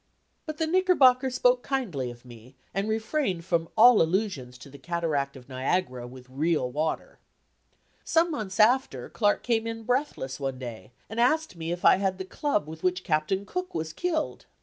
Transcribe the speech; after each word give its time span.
But 0.47 0.57
the 0.57 0.65
Knickerbocker 0.65 1.29
spoke 1.29 1.61
kindly 1.61 2.09
of 2.09 2.25
me, 2.25 2.55
and 2.73 2.89
refrained 2.89 3.45
from 3.45 3.69
all 3.77 4.01
allusions 4.01 4.57
to 4.57 4.69
"the 4.71 4.79
Cataract 4.79 5.35
of 5.37 5.47
Niagara, 5.47 6.07
with 6.07 6.27
real 6.27 6.71
water." 6.71 7.19
Some 8.03 8.31
months 8.31 8.59
after, 8.59 9.09
Clark 9.11 9.43
came 9.43 9.67
in 9.67 9.83
breathless 9.83 10.39
one 10.39 10.57
day, 10.57 10.91
and 11.07 11.19
asked 11.19 11.55
me 11.55 11.71
if 11.71 11.85
I 11.85 11.97
had 11.97 12.17
the 12.17 12.25
club 12.25 12.67
with 12.67 12.81
which 12.81 13.03
Captain 13.03 13.45
Cook 13.45 13.75
was 13.75 13.93
killed? 13.93 14.47